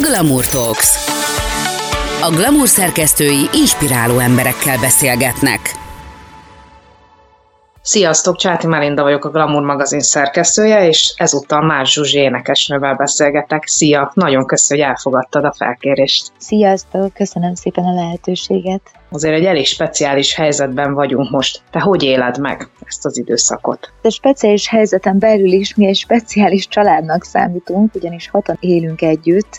[0.00, 0.96] Glamour Talks.
[2.22, 5.60] A Glamour szerkesztői inspiráló emberekkel beszélgetnek.
[7.82, 13.66] Sziasztok, Csáti Melinda vagyok, a Glamour magazin szerkesztője, és ezúttal Más Zsuzsi énekesnővel beszélgetek.
[13.66, 16.32] Szia, nagyon köszönöm, hogy elfogadtad a felkérést.
[16.38, 21.62] Sziasztok, köszönöm szépen a lehetőséget azért egy elég speciális helyzetben vagyunk most.
[21.70, 23.92] Te hogy éled meg ezt az időszakot?
[24.02, 29.56] A speciális helyzeten belül is mi egy speciális családnak számítunk, ugyanis hatan élünk együtt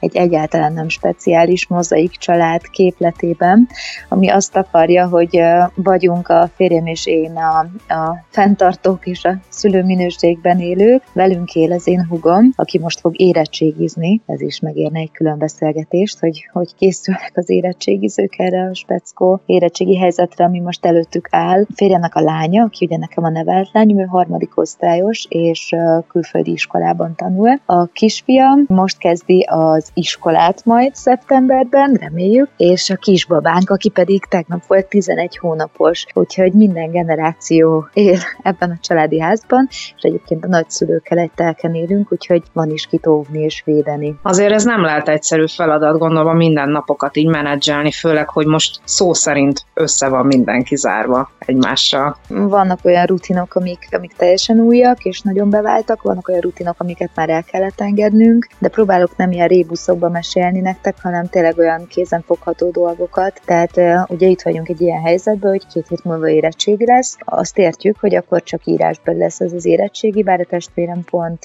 [0.00, 3.68] egy egyáltalán nem speciális mozaik család képletében,
[4.08, 5.40] ami azt akarja, hogy
[5.74, 7.58] vagyunk a férjem és én a,
[7.94, 11.02] a fenntartók és a szülőminőségben élők.
[11.12, 16.18] Velünk él az én hugom, aki most fog érettségizni, ez is megérne egy külön beszélgetést,
[16.18, 21.64] hogy hogy készülnek az érettségizők erre speckó érettségi helyzetre, ami most előttük áll.
[21.74, 25.76] Férjemnek a lánya, aki ugye nekem a nevelt lány, ő harmadik osztályos, és
[26.08, 27.60] külföldi iskolában tanul.
[27.66, 34.66] A kisfiam most kezdi az iskolát majd szeptemberben, reméljük, és a kisbabánk, aki pedig tegnap
[34.66, 41.18] volt 11 hónapos, úgyhogy minden generáció él ebben a családi házban, és egyébként a nagyszülőkkel
[41.18, 44.16] egy telken élünk, úgyhogy van is kit óvni és védeni.
[44.22, 48.80] Azért ez nem lehet egyszerű feladat, gondolom minden napokat így menedzselni, főleg, hogy most most
[48.84, 52.16] szó szerint össze van mindenki zárva egymással.
[52.28, 57.30] Vannak olyan rutinok, amik, amik teljesen újak és nagyon beváltak, vannak olyan rutinok, amiket már
[57.30, 63.40] el kellett engednünk, de próbálok nem ilyen rébuszokba mesélni nektek, hanem tényleg olyan kézenfogható dolgokat.
[63.44, 67.16] Tehát ugye itt vagyunk egy ilyen helyzetben, hogy két hét múlva érettségi lesz.
[67.24, 71.42] Azt értjük, hogy akkor csak írásban lesz ez az érettségi, bár a testvérem pont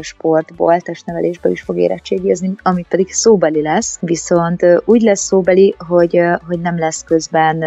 [0.00, 3.98] sportból, testnevelésből is fog érettségizni, amit pedig szóbeli lesz.
[4.00, 7.64] Viszont úgy lesz szóbeli, hogy hogy nem lesz közben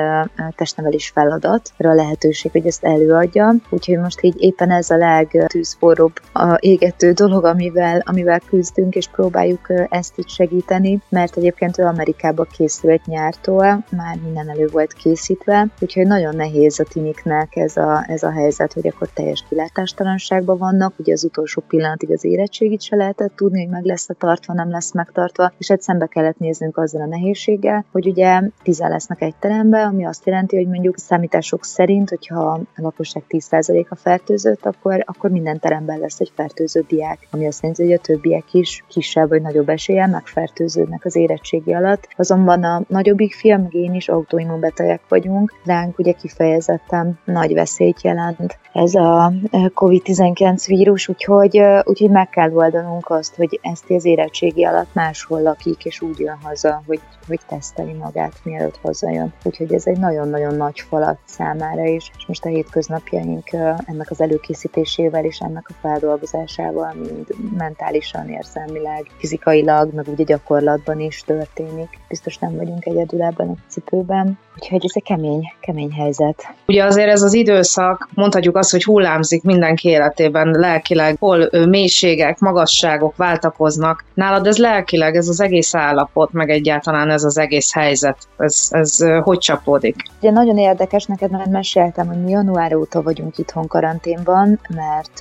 [0.56, 3.56] testnevelés feladatra lehetőség, hogy ezt előadja.
[3.70, 9.68] Úgyhogy most így éppen ez a legtűzforróbb a égető dolog, amivel, amivel küzdünk, és próbáljuk
[9.90, 16.08] ezt itt segíteni, mert egyébként ő Amerikába készült nyártól, már minden elő volt készítve, úgyhogy
[16.08, 21.14] nagyon nehéz a tiniknek ez a, ez a helyzet, hogy akkor teljes kilátástalanságban vannak, ugye
[21.14, 24.94] az utolsó pillanatig az érettségit se lehetett tudni, hogy meg lesz a tartva, nem lesz
[24.94, 29.84] megtartva, és egy szembe kellett néznünk azzal a nehézséggel, hogy ugye tizen lesznek egy terembe,
[29.84, 35.60] ami azt jelenti, hogy mondjuk számítások szerint, hogyha a lakosság 10%-a fertőzött, akkor, akkor minden
[35.60, 39.70] teremben lesz egy fertőzött diák, ami azt jelenti, hogy a többiek is kisebb vagy nagyobb
[39.70, 42.08] eséllyel megfertőződnek az érettségi alatt.
[42.18, 48.60] Azonban a nagyobbik fia, meg én is autoimmunbetegek vagyunk, ránk ugye kifejezetten nagy veszélyt jelent
[48.73, 54.94] ez a COVID-19 vírus, úgyhogy, úgyhogy meg kell oldanunk azt, hogy ezt az érettségi alatt
[54.94, 59.33] máshol lakik, és úgy jön haza, hogy, hogy teszteli magát, mielőtt hazajön.
[59.43, 63.49] Úgyhogy ez egy nagyon-nagyon nagy falat számára is, és most a hétköznapjaink
[63.86, 67.27] ennek az előkészítésével és ennek a feldolgozásával mind
[67.58, 71.99] mentálisan, érzelmileg, fizikailag, meg ugye gyakorlatban is történik.
[72.08, 76.53] Biztos nem vagyunk egyedül ebben a cipőben, úgyhogy ez egy kemény, kemény helyzet.
[76.67, 83.15] Ugye azért ez az időszak, mondhatjuk azt, hogy hullámzik mindenki életében lelkileg, hol mélységek, magasságok
[83.15, 84.03] váltakoznak.
[84.13, 88.98] Nálad ez lelkileg, ez az egész állapot, meg egyáltalán ez az egész helyzet, ez, ez
[89.23, 89.95] hogy csapódik?
[90.20, 95.20] Ugye nagyon érdekes, neked már meséltem, hogy mi január óta vagyunk itthon karanténban, mert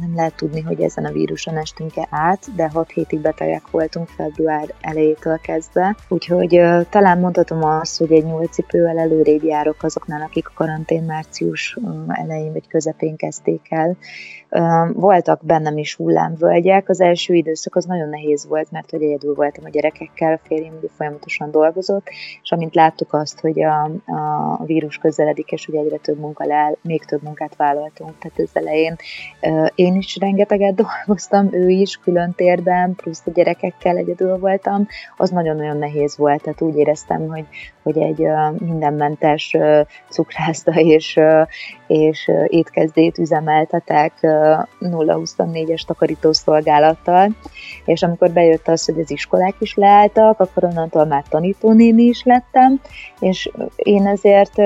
[0.00, 4.74] nem lehet tudni, hogy ezen a víruson estünk-e át, de 6 hétig betegek voltunk február
[4.80, 6.60] elejétől kezdve, úgyhogy
[6.90, 11.78] talán mondhatom azt, hogy egy nyúlcipővel előrébb járok azoknál, akik a karantén március
[12.08, 13.96] elején vagy közepén kezdték el.
[14.92, 19.64] Voltak bennem is hullámvölgyek, az első időszak az nagyon nehéz volt, mert hogy egyedül voltam
[19.64, 22.08] a gyerekekkel, a férjem ugye folyamatosan dolgozott,
[22.42, 23.82] és amint láttuk azt, hogy a,
[24.58, 28.18] a vírus közeledik, és hogy egyre több munka leáll, még több munkát vállaltunk.
[28.18, 28.96] Tehát az elején
[29.74, 34.86] én is rengeteget dolgoztam, ő is külön térben, plusz a gyerekekkel egyedül voltam,
[35.16, 37.46] az nagyon-nagyon nehéz volt, tehát úgy éreztem, hogy,
[37.82, 38.26] hogy egy
[38.58, 39.56] mindenmentes
[40.08, 41.20] cukrászda és,
[41.88, 44.12] és étkezdét üzemeltetek
[44.80, 47.28] 0-24-es takarítószolgálattal,
[47.84, 52.80] és amikor bejött az, hogy az iskolák is leálltak, akkor onnantól már tanítónéni is lettem,
[53.18, 54.58] és én ezért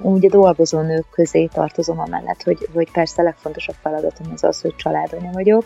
[0.00, 4.60] úgy a dolgozó nők közé tartozom amellett, hogy, hogy persze a legfontosabb feladatom az az,
[4.60, 5.64] hogy családanya vagyok,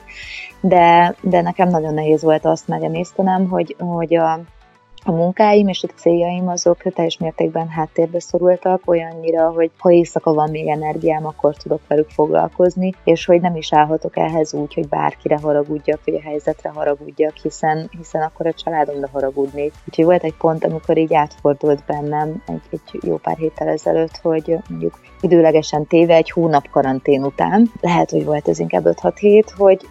[0.60, 4.40] de, de nekem nagyon nehéz volt azt megemésztenem, hogy, hogy a,
[5.08, 10.50] a munkáim és a céljaim azok teljes mértékben háttérbe szorultak, olyannyira, hogy ha éjszaka van
[10.50, 15.38] még energiám, akkor tudok velük foglalkozni, és hogy nem is állhatok ehhez úgy, hogy bárkire
[15.42, 19.72] haragudjak, vagy a helyzetre haragudjak, hiszen, hiszen akkor a családomra haragudnék.
[19.88, 24.56] Úgyhogy volt egy pont, amikor így átfordult bennem egy, egy jó pár héttel ezelőtt, hogy
[24.68, 29.86] mondjuk időlegesen téve egy hónap karantén után, lehet, hogy volt ez inkább 5-6 hét, hogy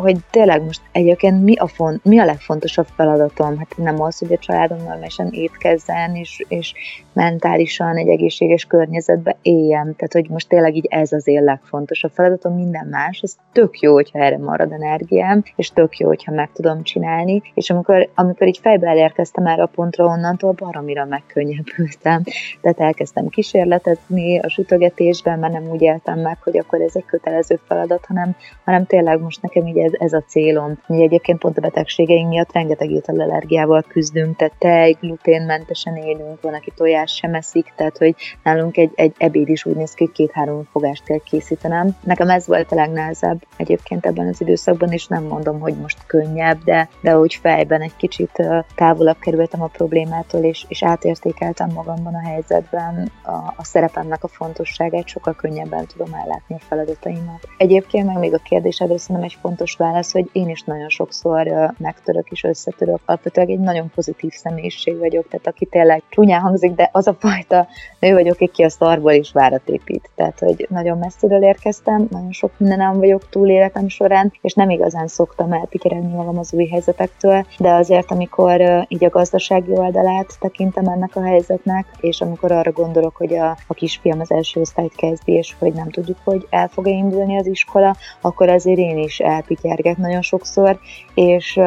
[0.00, 3.58] hogy tényleg most egyébként mi a, font, mi a legfontosabb feladatom?
[3.58, 6.74] Hát nem az, hogy a családom normálisan étkezzen, és, és
[7.12, 9.82] mentálisan egy egészséges környezetbe éljem.
[9.82, 13.92] Tehát, hogy most tényleg így ez az én legfontosabb feladatom, minden más, ez tök jó,
[13.92, 17.42] hogyha erre marad energiám, és tök jó, hogyha meg tudom csinálni.
[17.54, 22.22] És amikor, amikor így fejbe elérkeztem erre a pontra, onnantól baromira megkönnyebbültem.
[22.60, 27.60] Tehát elkezdtem kísérletezni a sütögetésben, mert nem úgy éltem meg, hogy akkor ez egy kötelező
[27.66, 30.78] feladat, hanem, hanem tényleg most nekem így ez, ez a célom.
[30.86, 36.72] Mi egyébként pont a betegségeink miatt rengeteg ételallergiával küzdünk, tehát tej, gluténmentesen élünk, van, aki
[36.76, 40.68] tojás sem eszik, tehát hogy nálunk egy, egy ebéd is úgy néz ki, hogy két-három
[40.72, 41.96] fogást kell készítenem.
[42.04, 46.64] Nekem ez volt a legnehezebb egyébként ebben az időszakban, és nem mondom, hogy most könnyebb,
[46.64, 48.42] de, de hogy fejben egy kicsit
[48.74, 55.08] távolabb kerültem a problémától, és, és átértékeltem magamban a helyzetben a, a szerepemnek a fontosságát,
[55.08, 57.48] sokkal könnyebben tudom ellátni a feladataimat.
[57.56, 62.30] Egyébként meg még a kérdésedre szerintem egy fontos válasz, hogy én is nagyon sokszor megtörök
[62.30, 63.00] és összetörök.
[63.04, 67.66] Alapvetően egy nagyon pozitív személyiség vagyok, tehát aki tényleg csúnyán hangzik, de az a fajta
[67.98, 70.10] nő vagyok, aki a szarból is várat épít.
[70.14, 75.06] Tehát, hogy nagyon messziről érkeztem, nagyon sok mindenem vagyok túl életem során, és nem igazán
[75.06, 81.16] szoktam elpikeregni magam az új helyzetektől, de azért, amikor így a gazdasági oldalát tekintem ennek
[81.16, 85.54] a helyzetnek, és amikor arra gondolok, hogy a, a kisfiam az első osztályt kezdi, és
[85.58, 89.20] hogy nem tudjuk, hogy el fog-e indulni az iskola, akkor azért én is
[89.68, 90.78] elpityergek nagyon sokszor,
[91.14, 91.60] és,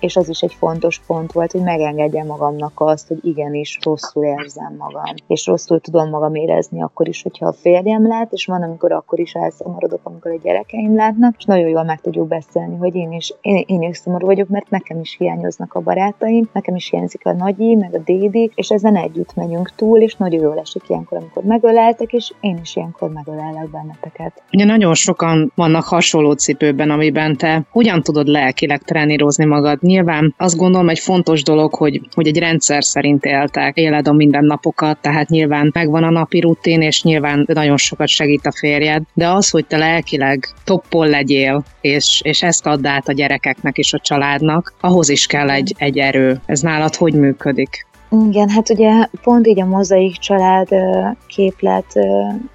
[0.00, 4.74] és az is egy fontos pont volt, hogy megengedjem magamnak azt, hogy igenis rosszul érzem
[4.78, 8.92] magam, és rosszul tudom magam érezni akkor is, hogyha a férjem lát, és van, amikor
[8.92, 13.12] akkor is elszomorodok, amikor a gyerekeim látnak, és nagyon jól meg tudjuk beszélni, hogy én
[13.12, 17.26] is, én, én is szomorú vagyok, mert nekem is hiányoznak a barátaim, nekem is hiányzik
[17.26, 21.18] a nagyi, meg a dédi, és ezen együtt megyünk túl, és nagyon jól esik ilyenkor,
[21.18, 24.42] amikor megöleltek, és én is ilyenkor megölellek benneteket.
[24.52, 29.82] Ugye nagyon sokan vannak hasonló cipőben, amiben te hogyan tudod lelkileg trenírozni magad.
[29.82, 34.98] Nyilván azt gondolom egy fontos dolog, hogy, hogy egy rendszer szerint éltek, éled a mindennapokat,
[35.00, 39.50] tehát nyilván megvan a napi rutin, és nyilván nagyon sokat segít a férjed, de az,
[39.50, 44.74] hogy te lelkileg toppol legyél, és, és ezt add át a gyerekeknek és a családnak,
[44.80, 46.40] ahhoz is kell egy, egy erő.
[46.46, 47.87] Ez nálad hogy működik?
[48.10, 50.68] Igen, hát ugye pont így a mozaik család
[51.26, 51.92] képlet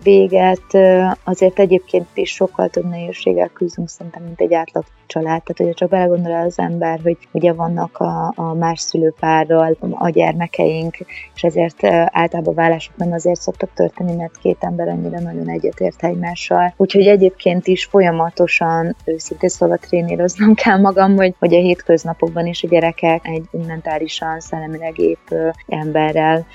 [0.04, 0.78] véget
[1.24, 5.44] azért egyébként is sokkal több nehézséggel küzdünk szerintem, mint egy átlag család.
[5.44, 10.98] Tehát ugye csak belegondol az ember, hogy ugye vannak a, a más szülőpárral a gyermekeink,
[11.36, 16.74] és ezért általában vállások nem azért szoktak történni, mert két ember annyira nagyon egyetért egymással.
[16.78, 22.68] Úgyhogy egyébként is folyamatosan őszintén szóval tréníroznom kell magam, hogy, hogy a hétköznapokban is a
[22.68, 25.30] gyerekek egy mentálisan, szellemileg épp
[25.68, 26.46] emberrel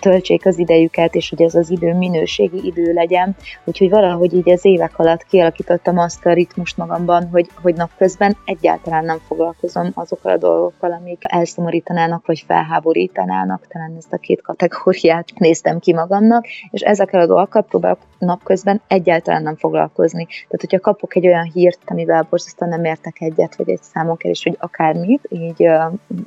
[0.00, 3.36] töltsék az idejüket, és hogy ez az idő minőségi idő legyen.
[3.64, 9.04] Úgyhogy valahogy így az évek alatt kialakítottam azt a ritmust magamban, hogy, hogy napközben egyáltalán
[9.04, 15.78] nem foglalkozom azokkal a dolgokkal, amik elszomorítanának, vagy felháborítanának, talán ezt a két kategóriát néztem
[15.78, 20.24] ki magamnak, és ezekkel a dolgokkal próbálok napközben egyáltalán nem foglalkozni.
[20.26, 24.56] Tehát, hogyha kapok egy olyan hírt, amivel borzasztóan nem értek egyet, vagy egy számonkerés, vagy
[24.60, 25.68] akármit, így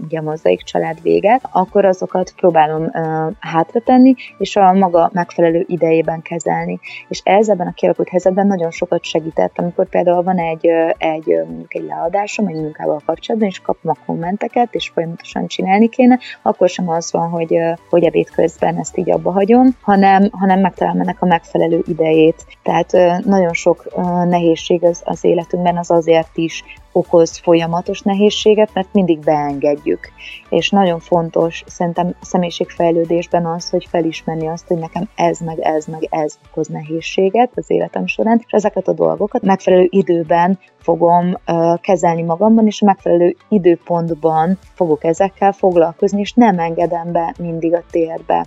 [0.04, 6.22] ugye a mozaik család véget, akkor azokat próbálom uh, hátratenni, és a maga megfelelő idejében
[6.22, 6.80] kezelni.
[7.08, 10.68] És ez ebben a kialakult helyzetben nagyon sokat segített, amikor például van egy,
[10.98, 16.20] egy mondjuk egy leadásom, egy munkával kapcsolatban, és kapom a kommenteket, és folyamatosan csinálni kéne,
[16.42, 17.58] akkor sem az van, hogy,
[17.90, 22.46] hogy ebéd közben ezt így abba hagyom, hanem, hanem megtalálom ennek a megfelelő idejét.
[22.64, 22.92] Tehát
[23.26, 23.86] nagyon sok
[24.26, 30.10] nehézség az, az életünkben az azért is okoz folyamatos nehézséget, mert mindig beengedjük.
[30.50, 36.08] És nagyon fontos szerintem személyiségfejlődésben az, hogy felismerni azt, hogy nekem ez, meg ez, meg
[36.10, 42.22] ez okoz nehézséget az életem során, és ezeket a dolgokat megfelelő időben fogom uh, kezelni
[42.22, 48.46] magamban, és a megfelelő időpontban fogok ezekkel foglalkozni, és nem engedem be mindig a térbe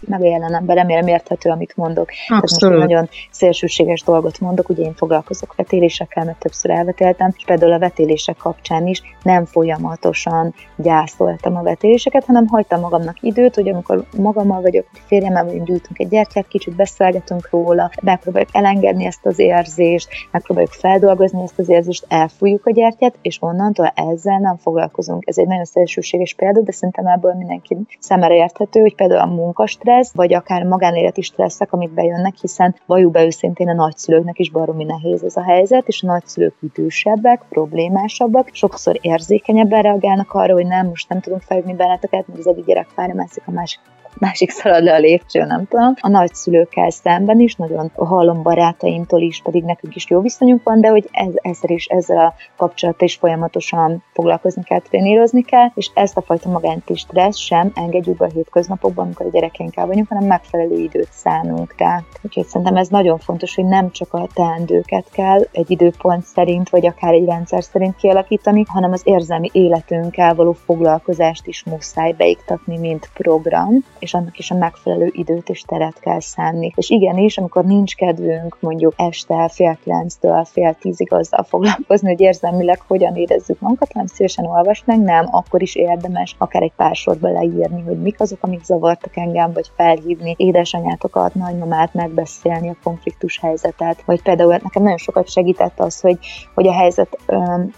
[0.00, 2.08] meg a jelenemben, remélem érthető, amit mondok.
[2.28, 2.58] Abszolút.
[2.58, 7.72] Tehát most nagyon szélsőséges dolgot mondok, ugye én foglalkozok vetélésekkel, mert többször elvetéltem, és például
[7.72, 14.04] a vetélések kapcsán is nem folyamatosan gyászoltam a vetéléseket, hanem hagytam magamnak időt, hogy amikor
[14.16, 20.08] magammal vagyok, férjemmel vagyunk, gyújtunk egy gyertyát, kicsit beszélgetünk róla, megpróbáljuk elengedni ezt az érzést,
[20.30, 25.22] megpróbáljuk feldolgozni ezt az érzést, elfújjuk a gyertyát, és onnantól ezzel nem foglalkozunk.
[25.26, 29.84] Ez egy nagyon szélsőséges példa, de szerintem ebből mindenki számára érthető, hogy például a munkastressz,
[29.86, 34.84] stressz, vagy akár magánéleti stresszek, amik bejönnek, hiszen valljuk be őszintén a nagyszülőknek is baromi
[34.84, 40.86] nehéz ez a helyzet, és a nagyszülők idősebbek, problémásabbak, sokszor érzékenyebben reagálnak arra, hogy nem,
[40.86, 43.80] most nem tudunk felhívni benneteket, mert az egyik gyerek fára mászik, a másik
[44.18, 45.94] másik szalad le a lépcső, nem tudom.
[46.00, 50.88] A nagyszülőkkel szemben is, nagyon hallom barátaimtól is, pedig nekünk is jó viszonyunk van, de
[50.88, 56.16] hogy ez, ezzel is, ezzel a kapcsolattal is folyamatosan foglalkozni kell, trénírozni kell, és ezt
[56.16, 60.76] a fajta magánti stressz sem engedjük be a hétköznapokban, amikor a gyerekeinkkel vagyunk, hanem megfelelő
[60.76, 62.02] időt szánunk rá.
[62.22, 66.86] Úgyhogy szerintem ez nagyon fontos, hogy nem csak a teendőket kell egy időpont szerint, vagy
[66.86, 73.10] akár egy rendszer szerint kialakítani, hanem az érzelmi életünkkel való foglalkozást is muszáj beiktatni, mint
[73.14, 76.72] program, és annak is a megfelelő időt és teret kell szánni.
[76.76, 82.80] És igenis, amikor nincs kedvünk mondjuk este fél kilenctől fél tízig azzal foglalkozni, hogy érzelmileg
[82.86, 87.82] hogyan érezzük magunkat, hanem szívesen olvasnánk, nem, akkor is érdemes akár egy pár sorba leírni,
[87.82, 94.22] hogy mik azok, amik zavartak engem, vagy felhívni édesanyátokat, nagymamát, megbeszélni a konfliktus helyzetet, vagy
[94.22, 96.18] például nekem nagyon sokat segített az, hogy,
[96.54, 97.18] hogy a helyzet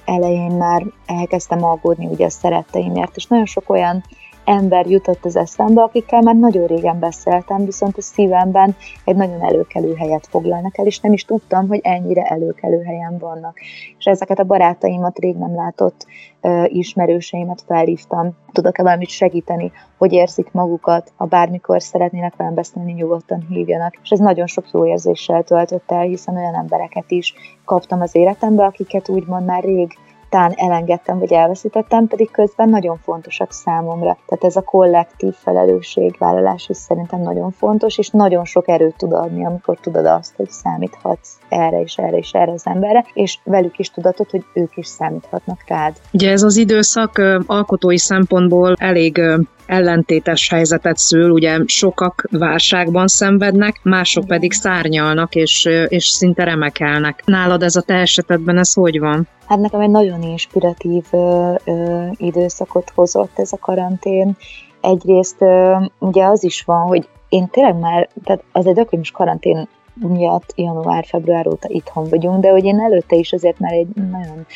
[0.05, 4.05] elején már elkezdtem aggódni ugye a szeretteimért, és nagyon sok olyan
[4.49, 9.95] ember jutott az eszembe, akikkel már nagyon régen beszéltem, viszont a szívemben egy nagyon előkelő
[9.95, 13.59] helyet foglalnak el, és nem is tudtam, hogy ennyire előkelő helyen vannak.
[13.99, 16.07] És ezeket a barátaimat, rég nem látott
[16.43, 23.47] uh, ismerőseimet felhívtam, tudok-e valamit segíteni, hogy érzik magukat, ha bármikor szeretnének velem beszélni, nyugodtan
[23.49, 23.95] hívjanak.
[24.03, 28.65] És ez nagyon sok jó érzéssel töltött el, hiszen olyan embereket is kaptam az életembe,
[28.65, 29.97] akiket úgymond már rég
[30.29, 34.19] tán elengedtem, vagy elveszítettem, pedig közben nagyon fontosak számomra.
[34.27, 39.45] Tehát ez a kollektív felelősségvállalás is szerintem nagyon fontos, és nagyon sok erőt tud adni,
[39.45, 43.91] amikor tudod azt, hogy számíthatsz erre és erre és erre az emberre, és velük is
[43.91, 45.97] tudatod, hogy ők is számíthatnak rád.
[46.13, 49.21] Ugye ez az időszak alkotói szempontból elég
[49.69, 57.23] ellentétes helyzetet szül, ugye sokak válságban szenvednek, mások pedig szárnyalnak és, és szinte remekelnek.
[57.25, 59.29] Nálad ez a te esetedben ez hogy van?
[59.47, 64.37] Hát nekem egy nagyon inspiratív ö, ö, időszakot hozott ez a karantén.
[64.81, 69.69] Egyrészt ö, ugye az is van, hogy én tényleg már, tehát az egy ökönyös karantén
[70.01, 74.47] miatt január-február óta itthon vagyunk, de hogy én előtte is azért már egy nagyon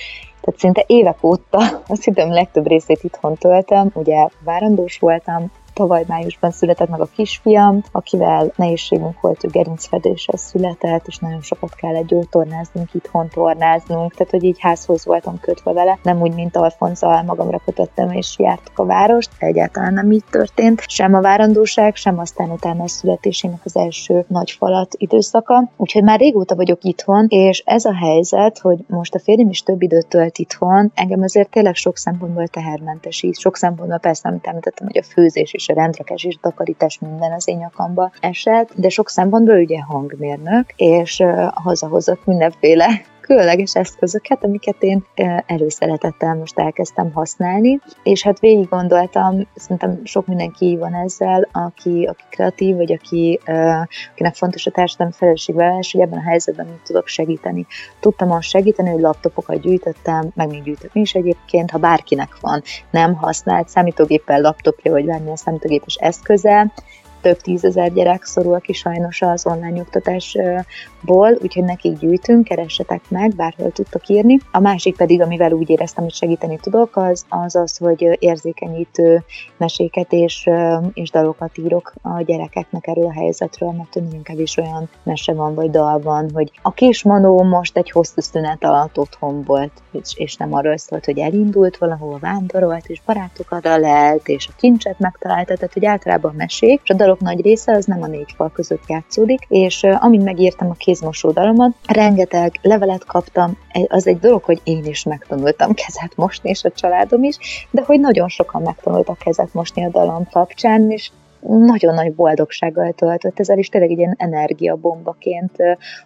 [0.42, 6.50] tehát szinte évek óta, azt hiszem legtöbb részét itthon töltem, ugye várandós voltam, Tavaly májusban
[6.50, 12.94] született meg a kisfiam, akivel nehézségünk volt, ő gerincfedéssel született, és nagyon sokat kellett gyógytornáznunk,
[12.94, 18.10] itthon tornáznunk, tehát hogy így házhoz voltam kötve vele, nem úgy, mint Alfonzal magamra kötöttem,
[18.10, 22.88] és jártuk a várost, egyáltalán nem így történt, sem a várandóság, sem aztán utána a
[22.88, 25.70] születésének az első nagy falat időszaka.
[25.76, 29.82] Úgyhogy már régóta vagyok itthon, és ez a helyzet, hogy most a férjem is több
[29.82, 34.98] időt tölt itthon, engem azért tényleg sok szempontból tehermentesít, sok szempontból persze, amit említettem, hogy
[34.98, 39.58] a főzés és a rendrekes és takarítás minden az én nyakamba esett, de sok szempontból
[39.58, 41.22] ugye hangmérnök, és
[41.54, 42.86] hazahozott mindenféle
[43.22, 45.06] különleges eszközöket, amiket én
[45.46, 52.22] előszeretettel most elkezdtem használni, és hát végig gondoltam, szerintem sok mindenki van ezzel, aki, aki
[52.30, 53.40] kreatív, vagy aki,
[54.12, 57.66] akinek fontos a társadalmi felelősségvállalás, hogy ebben a helyzetben mit tudok segíteni.
[58.00, 63.14] Tudtam azt segíteni, hogy laptopokat gyűjtöttem, meg még gyűjtöttem is egyébként, ha bárkinek van nem
[63.14, 66.72] használt számítógéppel, laptopja, vagy bármilyen számítógépes eszköze,
[67.22, 73.70] több tízezer gyerek szorul ki sajnos az online oktatásból, úgyhogy nekik gyűjtünk, keressetek meg, bárhol
[73.70, 74.38] tudtok írni.
[74.52, 79.24] A másik pedig, amivel úgy éreztem, hogy segíteni tudok, az az, az hogy érzékenyítő
[79.56, 80.50] meséket és,
[80.92, 85.70] és dalokat írok a gyerekeknek erről a helyzetről, mert nagyon kevés olyan mese van, vagy
[85.70, 90.54] dal van, hogy a kis most egy hosszú szünet alatt otthon volt, és, és nem
[90.54, 95.84] arról szólt, hogy elindult valahol, vándorolt, és barátokat lelt, és a kincset megtalálta, tehát hogy
[95.84, 99.82] általában mesék, és a dalok nagy része az nem a négy fal között játszódik, és
[99.82, 105.74] amint megírtam a kézmosó dalomat, rengeteg levelet kaptam, az egy dolog, hogy én is megtanultam
[105.74, 110.28] kezet mosni, és a családom is, de hogy nagyon sokan megtanultak kezet mosni a dalom
[110.30, 111.10] kapcsán, és
[111.48, 115.56] nagyon nagy boldogsággal töltött ezzel, is tényleg egy ilyen energiabombaként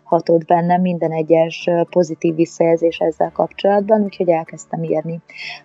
[0.03, 5.21] hatott bennem minden egyes pozitív visszajelzés ezzel kapcsolatban, úgyhogy elkezdtem írni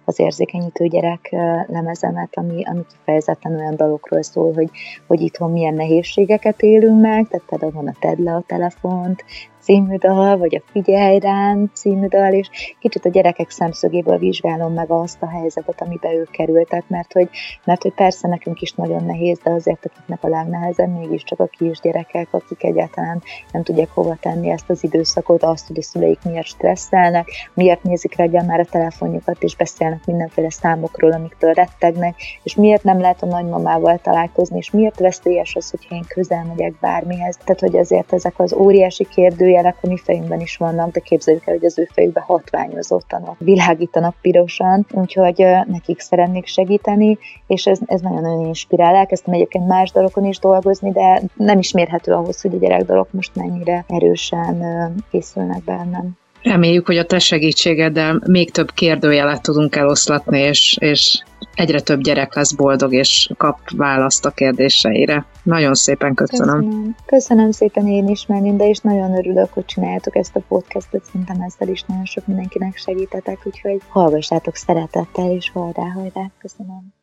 [0.05, 1.29] az érzékenyítő gyerek
[1.67, 4.69] lemezemet, ami, ami kifejezetten olyan dalokról szól, hogy,
[5.07, 9.23] hogy itthon milyen nehézségeket élünk meg, tehát például van a tedd le a telefont,
[9.61, 12.49] című dal, vagy a Figyelj rám című dal, és
[12.79, 17.29] kicsit a gyerekek szemszögéből vizsgálom meg azt a helyzetet, amiben ők kerültek, mert hogy,
[17.65, 22.27] mert hogy persze nekünk is nagyon nehéz, de azért akiknek a legnehezebb mégiscsak a kisgyerekek,
[22.31, 27.27] akik egyáltalán nem tudják hova tenni ezt az időszakot, azt, hogy a szüleik miért stresszelnek,
[27.53, 32.99] miért nézik reggel már a telefonjukat, és beszélnek mindenféle számokról, amiktől rettegnek, és miért nem
[32.99, 37.37] lehet a nagymamával találkozni, és miért veszélyes az, hogyha én közel megyek bármihez.
[37.37, 41.48] Tehát, hogy azért ezek az óriási kérdő kérdőjelek a mi fejünkben is vannak, de képzeljük
[41.48, 47.17] el, hogy az ő fejükben hatványozottan világítanak pirosan, úgyhogy nekik szeretnék segíteni,
[47.48, 48.96] és ez, ez nagyon-nagyon inspirál.
[48.96, 53.36] Elkezdtem egyébként más dolgokon is dolgozni, de nem is mérhető ahhoz, hogy a gyerekdalok most
[53.36, 54.63] mennyire erősen
[55.12, 56.20] készülnek bennem.
[56.43, 61.24] Reméljük, hogy a te segítségeddel még több kérdőjelet tudunk eloszlatni, és, és
[61.55, 65.25] egyre több gyerek lesz boldog, és kap választ a kérdéseire.
[65.43, 66.60] Nagyon szépen köszönöm.
[66.60, 71.41] Köszönöm, köszönöm szépen én is, Melinda, és nagyon örülök, hogy csináljátok ezt a podcastot, szerintem
[71.41, 77.00] ezzel is nagyon sok mindenkinek segítetek, úgyhogy hallgassátok szeretettel, és hajrá, hajrá, köszönöm.